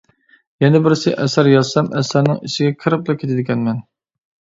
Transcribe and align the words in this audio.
يەنە 0.63 0.79
بىرسى 0.85 1.11
ئەسەر 1.25 1.49
يازسام 1.51 1.89
ئەسەرنىڭ 1.99 2.39
ئىچىگە 2.47 2.71
كىرىپلا 2.85 3.17
كېتىدىكەنمەن. 3.25 3.83